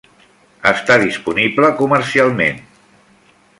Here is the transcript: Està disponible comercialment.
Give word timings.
Està 0.69 0.95
disponible 1.03 1.71
comercialment. 1.83 2.61